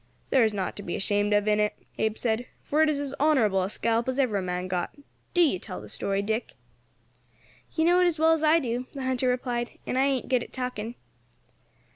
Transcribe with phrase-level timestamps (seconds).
[0.31, 3.61] "There's nought to be ashamed of in it," Abe said, "for it is as honourable
[3.61, 4.95] a scalp as ever a man got.
[5.35, 6.53] Do you tell the story, Dick."
[7.75, 10.41] "You know it as well as I do," the hunter replied, "and I ain't good
[10.41, 10.95] at talking."